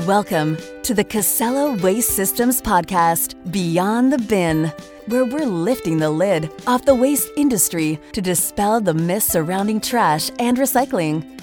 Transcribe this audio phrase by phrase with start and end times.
[0.00, 4.72] Welcome to the Casella Waste Systems Podcast, Beyond the Bin,
[5.04, 10.30] where we're lifting the lid off the waste industry to dispel the myths surrounding trash
[10.38, 11.38] and recycling.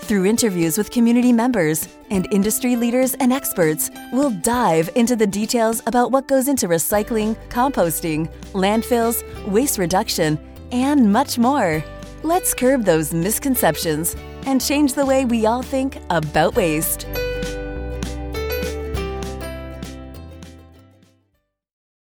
[0.00, 5.82] Through interviews with community members and industry leaders and experts, we'll dive into the details
[5.86, 10.38] about what goes into recycling, composting, landfills, waste reduction,
[10.70, 11.82] and much more.
[12.22, 17.06] Let's curb those misconceptions and change the way we all think about waste.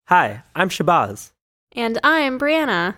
[0.09, 1.33] Hi, I'm Shabazz.
[1.75, 2.95] And I'm Brianna.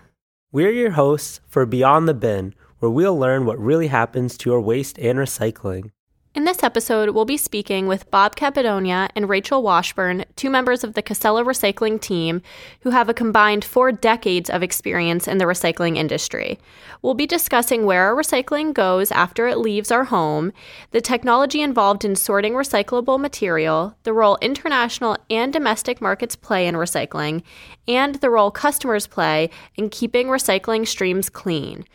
[0.51, 4.61] We're your hosts for Beyond the Bin, where we'll learn what really happens to your
[4.61, 5.89] waste and recycling.
[6.35, 10.93] In this episode, we'll be speaking with Bob Cappadona and Rachel Washburn, two members of
[10.93, 12.43] the Casella Recycling team
[12.81, 16.59] who have a combined four decades of experience in the recycling industry.
[17.01, 20.53] We'll be discussing where our recycling goes after it leaves our home,
[20.91, 26.75] the technology involved in sorting recyclable material, the role international and domestic markets play in
[26.75, 27.41] recycling,
[27.87, 31.85] and the role customers play in keeping recycling streams clean.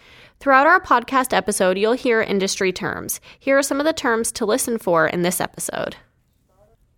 [0.44, 3.18] Throughout our podcast episode, you'll hear industry terms.
[3.38, 5.96] Here are some of the terms to listen for in this episode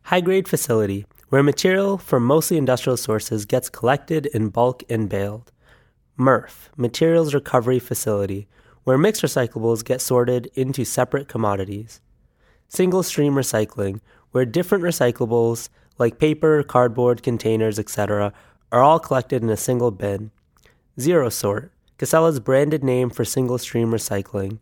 [0.03, 5.53] High grade facility, where material from mostly industrial sources gets collected in bulk and baled.
[6.19, 8.49] MRF, materials recovery facility,
[8.83, 12.01] where mixed recyclables get sorted into separate commodities.
[12.67, 14.01] Single stream recycling,
[14.33, 18.33] where different recyclables like paper, cardboard, containers, etc.,
[18.73, 20.33] are all collected in a single bin.
[20.99, 24.59] Zero sort, Casella's branded name for single stream recycling.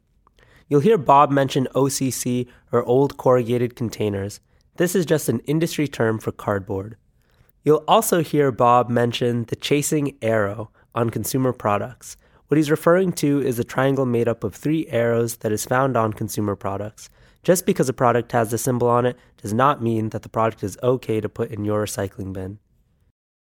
[0.68, 4.40] You'll hear Bob mention OCC or old corrugated containers.
[4.76, 6.96] This is just an industry term for cardboard.
[7.64, 12.16] You'll also hear Bob mention the chasing arrow on consumer products.
[12.48, 15.96] What he's referring to is a triangle made up of three arrows that is found
[15.96, 17.10] on consumer products.
[17.42, 20.62] Just because a product has the symbol on it does not mean that the product
[20.62, 22.58] is okay to put in your recycling bin.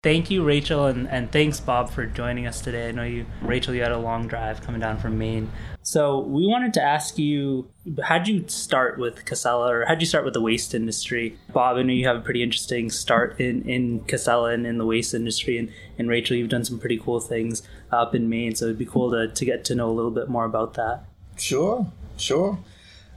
[0.01, 2.87] Thank you, Rachel, and, and thanks, Bob, for joining us today.
[2.87, 5.51] I know you, Rachel, you had a long drive coming down from Maine.
[5.81, 7.69] So we wanted to ask you,
[8.01, 11.37] how'd you start with Casella, or how'd you start with the waste industry?
[11.51, 14.85] Bob, I know you have a pretty interesting start in, in Casella and in the
[14.85, 17.61] waste industry, and, and Rachel, you've done some pretty cool things
[17.91, 20.29] up in Maine, so it'd be cool to, to get to know a little bit
[20.29, 21.03] more about that.
[21.35, 22.57] Sure, sure.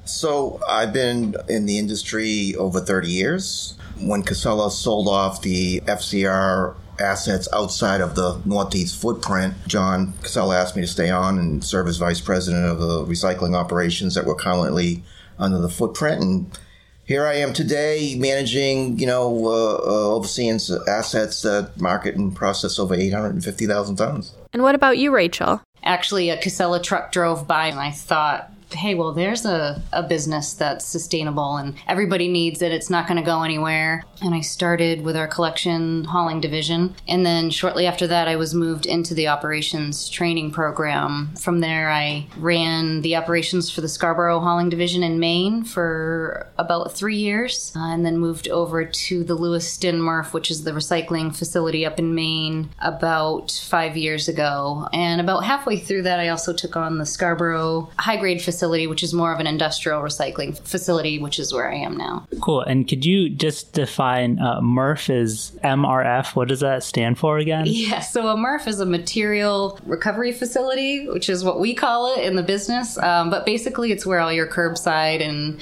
[0.05, 3.75] So I've been in the industry over 30 years.
[4.01, 10.77] When Casella sold off the FCR assets outside of the Northeast footprint, John Casella asked
[10.77, 14.35] me to stay on and serve as vice president of the recycling operations that were
[14.35, 15.03] currently
[15.39, 16.23] under the footprint.
[16.23, 16.59] And
[17.05, 22.79] here I am today managing, you know, uh, uh, overseeing assets that market and process
[22.79, 24.35] over 850,000 tons.
[24.53, 25.63] And what about you, Rachel?
[25.85, 30.55] Actually, a Casella truck drove by and I thought, hey, well, there's a, a business
[30.55, 32.73] that's sustainable and everybody needs it.
[32.73, 34.05] It's not going to go anywhere.
[34.23, 36.95] And I started with our collection hauling division.
[37.09, 41.35] And then shortly after that, I was moved into the operations training program.
[41.37, 46.93] From there, I ran the operations for the Scarborough hauling division in Maine for about
[46.93, 51.35] three years, uh, and then moved over to the Lewiston MRF, which is the recycling
[51.35, 54.89] facility up in Maine, about five years ago.
[54.93, 59.03] And about halfway through that, I also took on the Scarborough high grade facility, which
[59.03, 62.27] is more of an industrial recycling facility, which is where I am now.
[62.41, 62.61] Cool.
[62.61, 66.35] And could you just define uh, MRF is MRF.
[66.35, 67.67] What does that stand for again?
[67.83, 72.25] Yeah, so a MRF is a material recovery facility, which is what we call it
[72.25, 72.97] in the business.
[72.99, 75.61] Um, but basically, it's where all your curbside and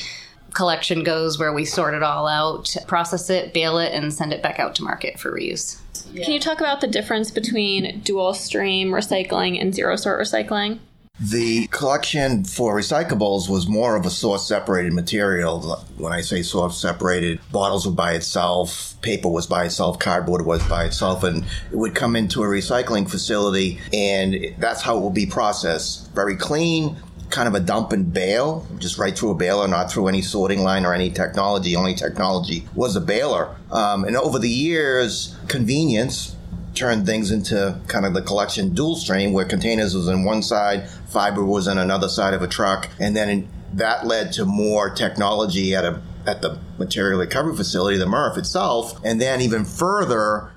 [0.53, 4.43] collection goes, where we sort it all out, process it, bale it, and send it
[4.43, 5.81] back out to market for reuse.
[6.13, 6.25] Yeah.
[6.25, 10.79] Can you talk about the difference between dual stream recycling and zero sort recycling?
[11.23, 15.85] The collection for recyclables was more of a source separated material.
[15.99, 20.67] When I say source separated, bottles were by itself, paper was by itself, cardboard was
[20.67, 25.11] by itself, and it would come into a recycling facility, and that's how it will
[25.11, 26.11] be processed.
[26.15, 26.97] Very clean,
[27.29, 30.61] kind of a dump and bale, just right through a baler, not through any sorting
[30.61, 31.77] line or any technology.
[31.77, 33.55] Only technology was a baler.
[33.71, 36.35] Um, and over the years, convenience
[36.75, 40.89] turned things into kind of the collection dual stream where containers was on one side,
[41.11, 45.75] fiber was on another side of a truck, and then that led to more technology
[45.75, 50.53] at a at the material recovery facility, the MRF itself, and then even further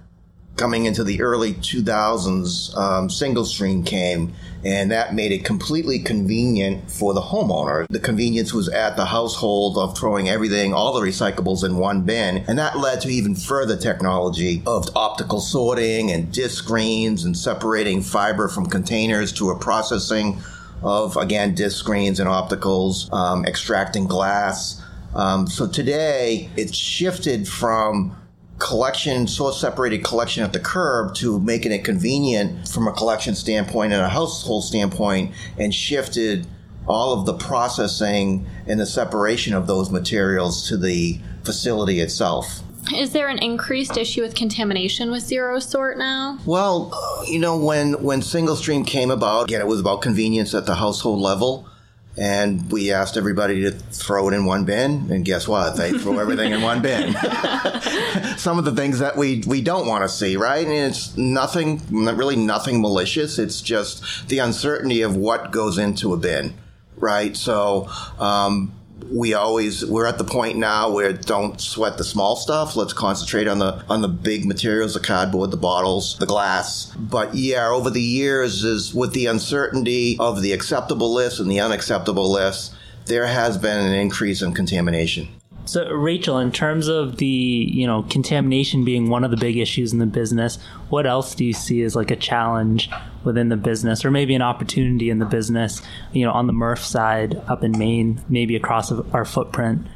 [0.58, 4.34] coming into the early 2000s, um, single stream came,
[4.66, 7.88] and that made it completely convenient for the homeowner.
[7.90, 12.44] The convenience was at the household of throwing everything, all the recyclables in one bin,
[12.48, 18.02] and that led to even further technology of optical sorting and disc screens and separating
[18.02, 20.42] fiber from containers to a processing
[20.82, 24.82] of, again, disc screens and opticals, um, extracting glass
[25.16, 28.16] Um, so today it's shifted from
[28.64, 33.92] collection, source separated collection at the curb to making it convenient from a collection standpoint
[33.92, 36.48] and a household standpoint and shifted
[36.88, 42.62] all of the processing and the separation of those materials to the facility itself.
[42.96, 46.38] Is there an increased issue with contamination with zero sort now?
[46.46, 46.92] Well,
[47.28, 50.76] you know, when when single stream came about, again, it was about convenience at the
[50.76, 51.68] household level.
[52.16, 55.78] And we asked everybody to throw it in one bin, and guess what?
[55.78, 57.14] They threw everything in one bin.
[58.38, 60.66] Some of the things that we we don't want to see, right?
[60.66, 63.40] And it's nothing, really nothing malicious.
[63.40, 66.54] It's just the uncertainty of what goes into a bin,
[66.98, 67.36] right?
[67.36, 67.90] So.
[68.20, 68.74] Um,
[69.12, 72.76] we always we're at the point now where don't sweat the small stuff.
[72.76, 76.92] Let's concentrate on the on the big materials, the cardboard, the bottles, the glass.
[76.98, 81.60] But yeah, over the years is with the uncertainty of the acceptable list and the
[81.60, 82.74] unacceptable list,
[83.06, 85.28] there has been an increase in contamination.
[85.66, 89.94] So, Rachel, in terms of the you know contamination being one of the big issues
[89.94, 90.58] in the business,
[90.90, 92.90] what else do you see as like a challenge
[93.24, 95.82] within the business, or maybe an opportunity in the business?
[96.12, 99.88] You know, on the MRF side up in Maine, maybe across our footprint.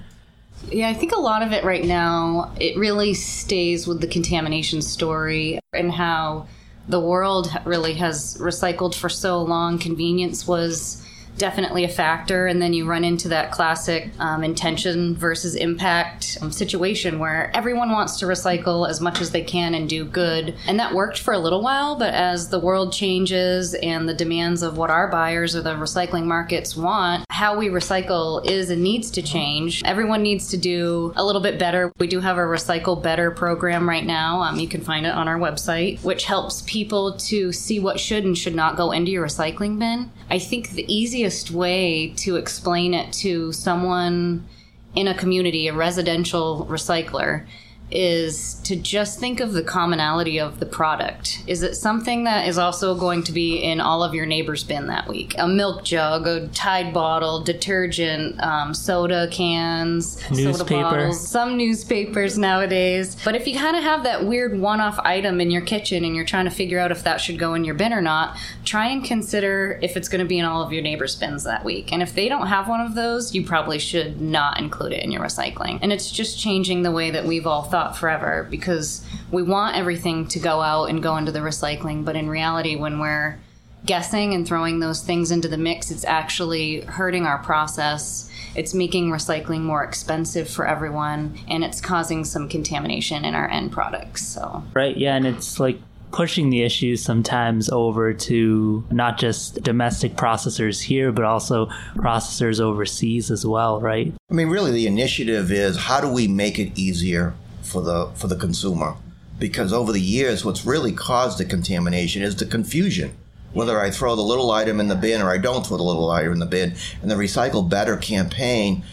[0.71, 4.81] Yeah, I think a lot of it right now it really stays with the contamination
[4.81, 6.47] story and how
[6.87, 9.77] the world really has recycled for so long.
[9.77, 11.05] Convenience was
[11.38, 12.48] definitely a factor.
[12.48, 17.92] And then you run into that classic um, intention versus impact um, situation where everyone
[17.92, 20.56] wants to recycle as much as they can and do good.
[20.68, 24.62] And that worked for a little while, but as the world changes and the demands
[24.62, 29.12] of what our buyers or the recycling markets want, how we recycle is and needs
[29.12, 29.84] to change.
[29.86, 31.92] Everyone needs to do a little bit better.
[32.00, 34.42] We do have a Recycle Better program right now.
[34.42, 38.25] Um, you can find it on our website, which helps people to see what should
[38.25, 40.12] and should not go into your recycling bin.
[40.30, 44.47] I think the easiest way to explain it to someone
[44.95, 47.45] in a community, a residential recycler,
[47.89, 51.42] is to just think of the commonality of the product.
[51.48, 54.88] Is it something that is also going to be in all of your neighbor's bin
[54.88, 55.36] that week?
[55.38, 60.54] A milk jug, a Tide bottle, detergent, um, soda cans, Newspaper.
[60.57, 63.16] soda bottles, some newspapers nowadays.
[63.24, 66.16] But if you kind of have that weird one off item in your kitchen and
[66.16, 68.88] you're trying to figure out if that should go in your bin or not, try
[68.88, 71.94] and consider if it's going to be in all of your neighbor's bins that week.
[71.94, 75.12] And if they don't have one of those, you probably should not include it in
[75.12, 75.80] your recycling.
[75.81, 79.75] And it's just changing the way that we've all thought thought forever because we want
[79.75, 83.38] everything to go out and go into the recycling, but in reality, when we're
[83.85, 88.31] guessing and throwing those things into the mix, it's actually hurting our process.
[88.56, 93.71] It's making recycling more expensive for everyone, and it's causing some contamination in our end
[93.71, 94.25] products.
[94.25, 95.79] So right, yeah, and it's like
[96.12, 103.29] pushing the issues sometimes over to not just domestic processors here, but also processors overseas
[103.29, 104.12] as well, right?
[104.31, 107.35] I mean, really, the initiative is how do we make it easier
[107.67, 108.95] for the for the consumer.
[109.39, 113.15] Because over the years what's really caused the contamination is the confusion.
[113.53, 116.09] Whether I throw the little item in the bin or I don't throw the little
[116.09, 116.75] item in the bin.
[117.01, 118.83] And the recycle better campaign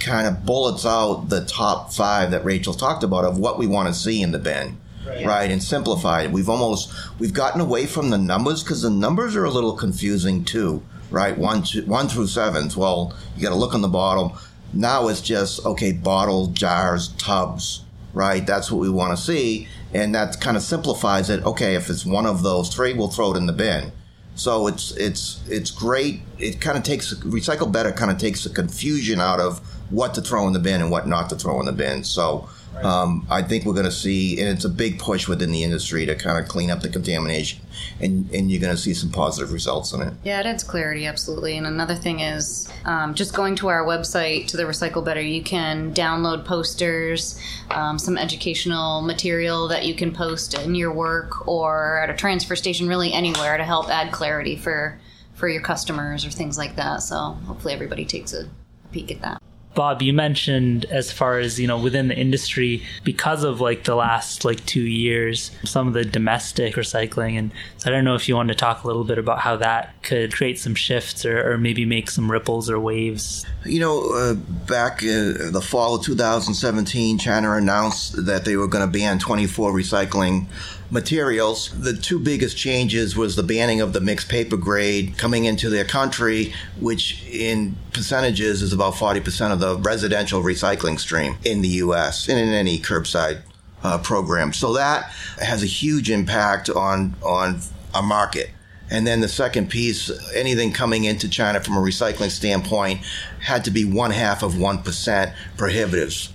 [0.00, 3.88] kind of bullets out the top 5 that Rachel talked about of what we want
[3.88, 4.78] to see in the bin.
[5.06, 5.50] Right, right?
[5.50, 9.44] And simplify it we've almost we've gotten away from the numbers cuz the numbers are
[9.44, 10.82] a little confusing too.
[11.10, 11.36] Right?
[11.36, 12.76] 1 two, 1 through sevens.
[12.76, 14.32] well you got to look on the bottom.
[14.72, 17.82] Now it's just okay bottle jars tubs
[18.12, 18.46] right?
[18.46, 19.68] That's what we want to see.
[19.94, 21.44] And that kind of simplifies it.
[21.44, 23.92] Okay, if it's one of those three, we'll throw it in the bin.
[24.34, 26.22] So it's it's it's great.
[26.38, 27.92] It kind of takes recycle better.
[27.92, 31.06] Kind of takes the confusion out of what to throw in the bin and what
[31.06, 32.02] not to throw in the bin.
[32.02, 32.48] So
[32.82, 36.06] um, I think we're going to see, and it's a big push within the industry
[36.06, 37.60] to kind of clean up the contamination,
[38.00, 40.14] and, and you're going to see some positive results in it.
[40.24, 41.56] Yeah, it adds clarity, absolutely.
[41.56, 45.42] And another thing is um, just going to our website, to the Recycle Better, you
[45.42, 47.38] can download posters,
[47.70, 52.56] um, some educational material that you can post in your work or at a transfer
[52.56, 54.98] station, really anywhere to help add clarity for,
[55.34, 57.02] for your customers or things like that.
[57.02, 58.48] So hopefully everybody takes a
[58.92, 59.41] peek at that.
[59.74, 63.94] Bob, you mentioned as far as, you know, within the industry, because of like the
[63.94, 67.38] last like two years, some of the domestic recycling.
[67.38, 69.56] And so I don't know if you want to talk a little bit about how
[69.56, 73.46] that could create some shifts or, or maybe make some ripples or waves.
[73.64, 78.84] You know, uh, back in the fall of 2017, China announced that they were going
[78.84, 80.46] to ban 24 recycling
[80.90, 81.70] materials.
[81.70, 85.84] The two biggest changes was the banning of the mixed paper grade coming into their
[85.84, 92.28] country, which in percentages is about 40% of the residential recycling stream in the U.S.
[92.28, 93.42] and in any curbside
[93.84, 94.52] uh, program.
[94.52, 95.04] So that
[95.40, 97.60] has a huge impact on on
[97.94, 98.50] a market
[98.92, 103.00] And then the second piece, anything coming into China from a recycling standpoint
[103.40, 106.28] had to be one half of 1% prohibitives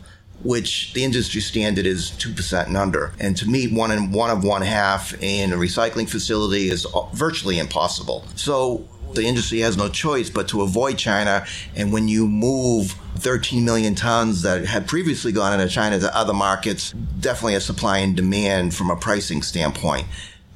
[0.43, 3.11] which the industry standard is 2% and under.
[3.19, 7.57] And to meet one and one of one half in a recycling facility is virtually
[7.57, 8.23] impossible.
[8.35, 11.45] So the industry has no choice but to avoid China.
[11.75, 16.33] And when you move 13 million tons that had previously gone into China to other
[16.33, 20.05] markets, definitely a supply and demand from a pricing standpoint.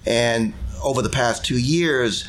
[0.05, 2.25] And over the past two years,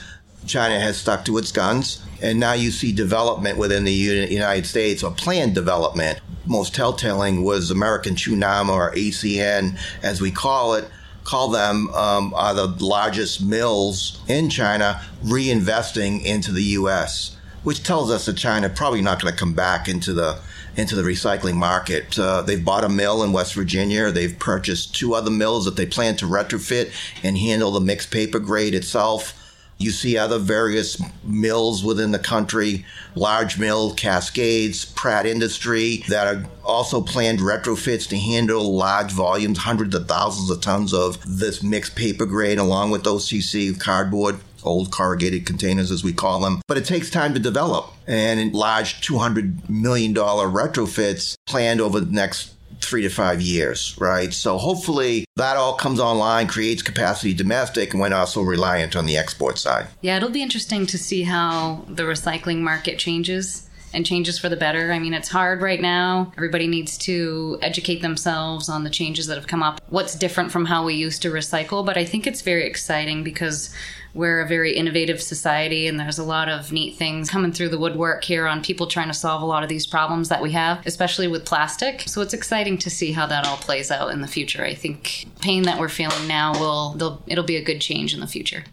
[0.46, 2.02] China has stuck to its guns.
[2.20, 6.20] And now you see development within the United States, or planned development.
[6.46, 10.88] Most telltale was American Chung Nam, or ACN, as we call it,
[11.24, 18.10] call them um, are the largest mills in China reinvesting into the U.S., which tells
[18.10, 20.38] us that China probably not going to come back into the
[20.74, 22.18] into the recycling market.
[22.18, 24.10] Uh, they've bought a mill in West Virginia.
[24.10, 26.92] They've purchased two other mills that they plan to retrofit
[27.22, 29.38] and handle the mixed paper grade itself.
[29.76, 36.44] You see other various mills within the country, large mill, Cascades, Pratt Industry, that are
[36.64, 41.96] also planned retrofits to handle large volumes, hundreds of thousands of tons of this mixed
[41.96, 46.62] paper grade, along with OCC cardboard old corrugated containers as we call them.
[46.66, 52.54] But it takes time to develop and large $200 million retrofits planned over the next
[52.80, 54.32] three to five years, right?
[54.34, 59.16] So hopefully that all comes online, creates capacity domestic, and we're also reliant on the
[59.16, 59.86] export side.
[60.00, 64.56] Yeah, it'll be interesting to see how the recycling market changes and changes for the
[64.56, 64.92] better.
[64.92, 66.32] I mean, it's hard right now.
[66.36, 70.64] Everybody needs to educate themselves on the changes that have come up, what's different from
[70.64, 71.84] how we used to recycle.
[71.84, 73.74] But I think it's very exciting because
[74.14, 77.78] we're a very innovative society and there's a lot of neat things coming through the
[77.78, 80.84] woodwork here on people trying to solve a lot of these problems that we have,
[80.86, 82.02] especially with plastic.
[82.02, 84.64] So it's exciting to see how that all plays out in the future.
[84.64, 88.26] I think pain that we're feeling now will it'll be a good change in the
[88.26, 88.64] future.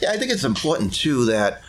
[0.00, 1.60] Yeah, I think it's important too that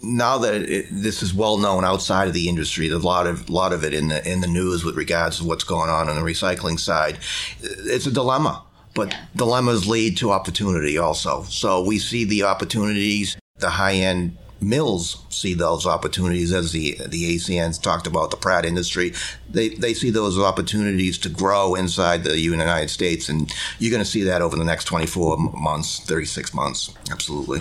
[0.00, 3.50] now that it, this is well known outside of the industry, there's a lot of
[3.50, 6.14] lot of it in the in the news with regards to what's going on on
[6.14, 7.18] the recycling side.
[7.60, 8.62] It's a dilemma
[8.98, 9.24] but yeah.
[9.36, 11.44] dilemmas lead to opportunity also.
[11.44, 17.36] So we see the opportunities, the high end mills see those opportunities as the the
[17.36, 19.14] ACNs talked about the Pratt industry.
[19.48, 24.10] They they see those opportunities to grow inside the United States, and you're going to
[24.10, 26.92] see that over the next 24 months, 36 months.
[27.10, 27.60] Absolutely.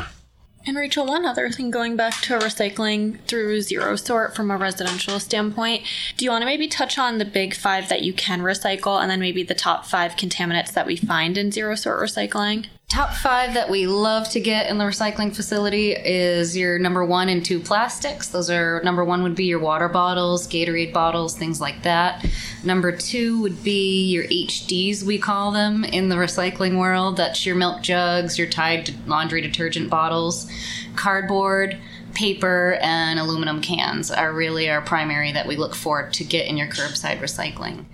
[0.67, 5.17] And Rachel, one other thing going back to recycling through zero sort from a residential
[5.17, 5.83] standpoint,
[6.17, 9.09] do you want to maybe touch on the big five that you can recycle and
[9.09, 12.65] then maybe the top five contaminants that we find in zero sort recycling?
[12.89, 17.27] Top five that we love to get in the recycling facility is your number one
[17.27, 18.29] and two plastics.
[18.29, 22.25] Those are number one would be your water bottles, Gatorade bottles, things like that.
[22.63, 27.17] Number two would be your HDs, we call them in the recycling world.
[27.17, 30.49] That's your milk jugs, your Tide laundry detergent bottles,
[30.95, 31.77] cardboard
[32.17, 36.57] paper and aluminum cans are really our primary that we look for to get in
[36.57, 37.85] your curbside recycling.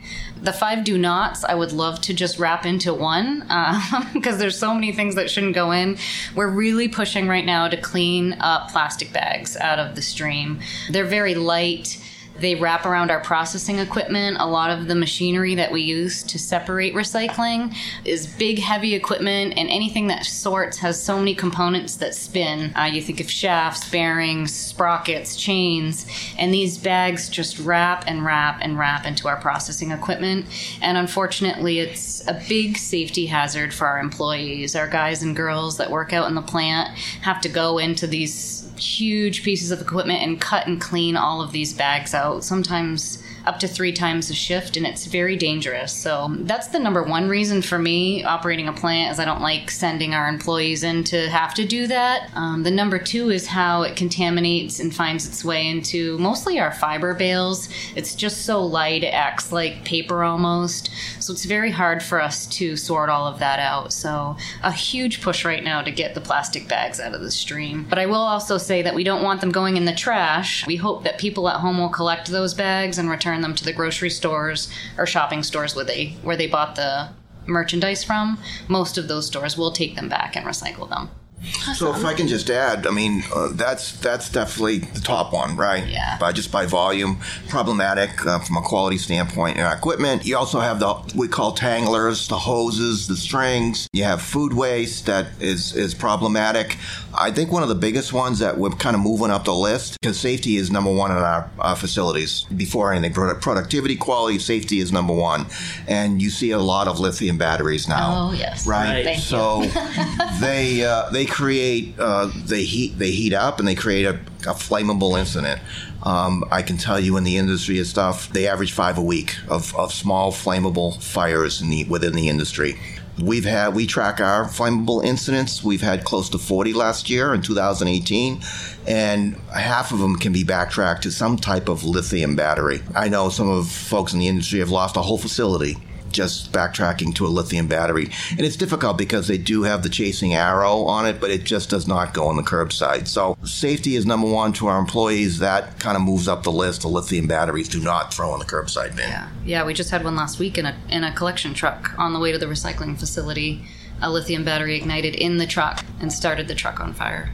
[0.41, 3.39] The five do nots, I would love to just wrap into one
[4.13, 5.97] because uh, there's so many things that shouldn't go in.
[6.35, 10.61] We're really pushing right now to clean up plastic bags out of the stream.
[10.89, 11.99] They're very light
[12.39, 14.37] they wrap around our processing equipment.
[14.39, 17.75] A lot of the machinery that we use to separate recycling
[18.05, 22.75] is big, heavy equipment, and anything that sorts has so many components that spin.
[22.75, 26.05] Uh, you think of shafts, bearings, sprockets, chains,
[26.37, 30.45] and these bags just wrap and wrap and wrap into our processing equipment.
[30.81, 34.75] And unfortunately, it's a big safety hazard for our employees.
[34.75, 38.62] Our guys and girls that work out in the plant have to go into these
[38.77, 42.43] huge pieces of equipment and cut and clean all of these bags out.
[42.43, 45.91] Sometimes up to three times a shift and it's very dangerous.
[45.91, 49.69] So that's the number one reason for me operating a plant is I don't like
[49.69, 52.29] sending our employees in to have to do that.
[52.35, 56.71] Um, the number two is how it contaminates and finds its way into mostly our
[56.71, 57.69] fiber bales.
[57.95, 60.89] It's just so light, it acts like paper almost.
[61.19, 63.91] So it's very hard for us to sort all of that out.
[63.91, 67.85] So a huge push right now to get the plastic bags out of the stream.
[67.89, 70.65] But I will also say that we don't want them going in the trash.
[70.65, 73.65] We hope that people at home will collect those bags and return return them to
[73.65, 77.09] the grocery stores or shopping stores where they where they bought the
[77.47, 78.37] merchandise from.
[78.67, 81.09] Most of those stores will take them back and recycle them.
[81.43, 81.75] Awesome.
[81.75, 85.55] So if I can just add, I mean, uh, that's that's definitely the top one,
[85.55, 85.85] right?
[85.87, 86.17] Yeah.
[86.19, 87.19] By just by volume,
[87.49, 90.25] problematic uh, from a quality standpoint in our equipment.
[90.25, 93.87] You also have the we call tanglers, the hoses, the strings.
[93.93, 96.77] You have food waste that is is problematic.
[97.15, 99.99] I think one of the biggest ones that we're kind of moving up the list
[100.01, 102.43] because safety is number one in our, our facilities.
[102.55, 105.45] Before anything, productivity, quality, safety is number one,
[105.87, 108.29] and you see a lot of lithium batteries now.
[108.29, 109.05] Oh yes, right.
[109.05, 109.19] right.
[109.19, 109.61] so
[110.39, 114.13] they uh, they create uh, they heat they heat up and they create a,
[114.47, 115.59] a flammable incident.
[116.03, 119.35] Um, I can tell you in the industry and stuff, they average five a week
[119.49, 122.77] of, of small flammable fires the, within the industry.
[123.19, 125.63] We've had we track our flammable incidents.
[125.63, 128.41] We've had close to 40 last year in 2018,
[128.85, 132.81] and half of them can be backtracked to some type of lithium battery.
[132.93, 135.77] I know some of folks in the industry have lost a whole facility
[136.13, 138.09] just backtracking to a lithium battery.
[138.31, 141.69] And it's difficult because they do have the chasing arrow on it, but it just
[141.69, 143.07] does not go on the curbside.
[143.07, 145.39] So safety is number one to our employees.
[145.39, 146.81] That kind of moves up the list.
[146.81, 149.09] The lithium batteries do not throw on the curbside bin.
[149.09, 149.65] Yeah, yeah.
[149.65, 152.31] We just had one last week in a in a collection truck on the way
[152.31, 153.65] to the recycling facility.
[154.01, 157.33] A lithium battery ignited in the truck and started the truck on fire.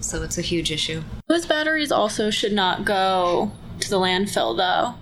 [0.00, 1.02] So it's a huge issue.
[1.26, 4.94] Those batteries also should not go to the landfill, though.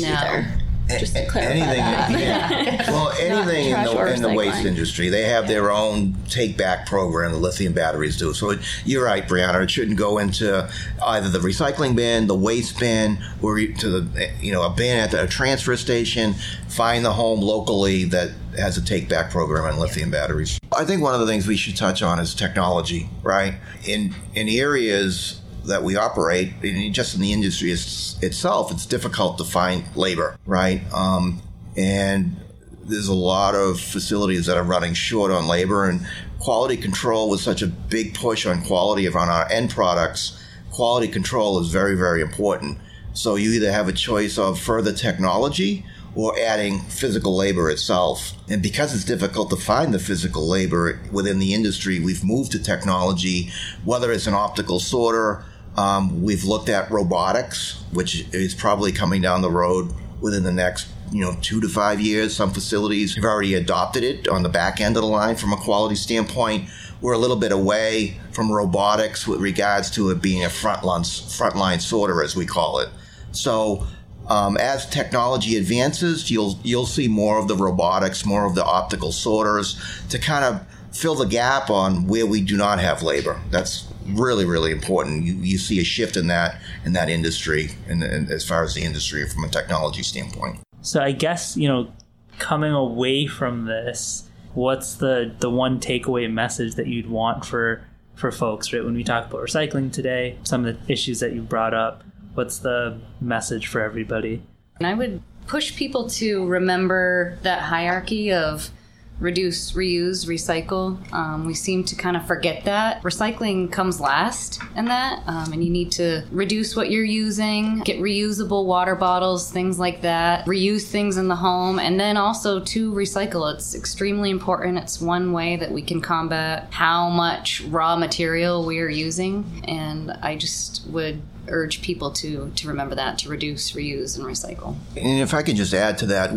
[0.00, 0.08] No.
[0.08, 0.62] Either.
[0.88, 2.90] Just to anything, yeah.
[2.90, 7.32] well, anything in the, in the waste industry, they have their own take back program.
[7.32, 8.32] The lithium batteries do.
[8.32, 9.64] So it, you're right, Brianna.
[9.64, 10.70] It shouldn't go into
[11.04, 15.12] either the recycling bin, the waste bin, or to the you know a bin at
[15.12, 16.34] a transfer station.
[16.68, 20.58] Find the home locally that has a take back program on lithium batteries.
[20.76, 23.08] I think one of the things we should touch on is technology.
[23.22, 26.52] Right in in areas that we operate,
[26.92, 30.82] just in the industry it's, itself, it's difficult to find labor, right?
[30.92, 31.40] Um,
[31.76, 32.36] and
[32.84, 36.06] there's a lot of facilities that are running short on labor, and
[36.38, 40.42] quality control was such a big push on quality of on our end products.
[40.70, 42.78] Quality control is very, very important.
[43.12, 48.32] So you either have a choice of further technology or adding physical labor itself.
[48.48, 52.58] And because it's difficult to find the physical labor within the industry, we've moved to
[52.58, 53.50] technology,
[53.84, 55.44] whether it's an optical sorter,
[55.76, 60.88] um, we've looked at robotics, which is probably coming down the road within the next
[61.12, 62.34] you know two to five years.
[62.34, 65.56] Some facilities have already adopted it on the back end of the line from a
[65.56, 66.68] quality standpoint.
[67.00, 71.80] We're a little bit away from robotics with regards to it being a frontline frontline
[71.80, 72.88] sorter, as we call it.
[73.32, 73.86] So
[74.28, 79.12] um, as technology advances, you'll you'll see more of the robotics, more of the optical
[79.12, 83.40] sorters to kind of fill the gap on where we do not have labor.
[83.50, 85.24] That's really really important.
[85.24, 88.82] You, you see a shift in that in that industry, and as far as the
[88.82, 90.60] industry from a technology standpoint.
[90.82, 91.92] So I guess you know,
[92.38, 98.30] coming away from this, what's the the one takeaway message that you'd want for for
[98.32, 98.72] folks?
[98.72, 102.04] Right when we talk about recycling today, some of the issues that you brought up,
[102.34, 104.42] what's the message for everybody?
[104.78, 108.70] And I would push people to remember that hierarchy of
[109.18, 110.96] reduce, reuse, recycle.
[111.12, 113.02] Um, we seem to kind of forget that.
[113.02, 117.98] Recycling comes last in that, um, and you need to reduce what you're using, get
[117.98, 122.92] reusable water bottles, things like that, reuse things in the home, and then also to
[122.92, 123.52] recycle.
[123.54, 124.78] It's extremely important.
[124.78, 130.10] It's one way that we can combat how much raw material we are using, and
[130.22, 135.20] I just would urge people to to remember that to reduce reuse and recycle and
[135.20, 136.32] if i can just add to that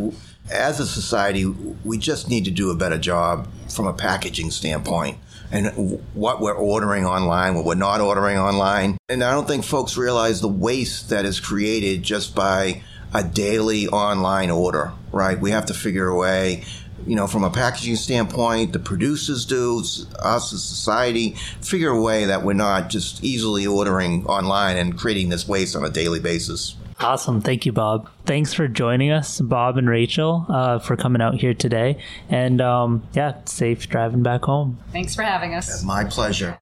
[0.52, 5.18] as a society we just need to do a better job from a packaging standpoint.
[5.52, 8.98] And what we're ordering online what we're not ordering online.
[9.10, 12.84] And i don't think folks realize the waste that is created just by
[13.14, 15.40] a daily online order right?
[15.40, 16.64] We have to figure a way
[17.08, 22.26] you know, from a packaging standpoint, the producers do, us as society, figure a way
[22.26, 26.76] that we're not just easily ordering online and creating this waste on a daily basis.
[27.00, 27.40] Awesome.
[27.40, 28.10] Thank you, Bob.
[28.26, 31.98] Thanks for joining us, Bob and Rachel, uh, for coming out here today.
[32.30, 34.80] And um, yeah, safe driving back home.
[34.92, 36.60] thanks for having us It's my pleasure.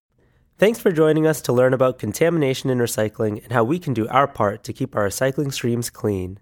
[0.60, 4.08] Thanks for joining us to learn about contamination in recycling and how we can do
[4.08, 6.39] our part to keep our recycling streams clean.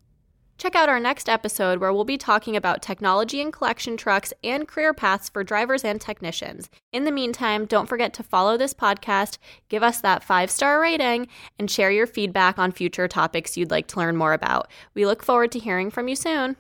[0.58, 4.68] Check out our next episode where we'll be talking about technology and collection trucks and
[4.68, 6.70] career paths for drivers and technicians.
[6.94, 9.38] In the meantime, don't forget to follow this podcast,
[9.68, 11.28] give us that five star rating,
[11.60, 14.72] and share your feedback on future topics you'd like to learn more about.
[14.94, 16.56] We look forward to hearing from you soon.